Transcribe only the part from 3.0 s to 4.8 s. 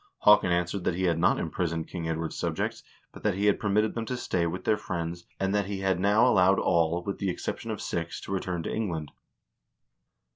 but that he had permitted them to stay with their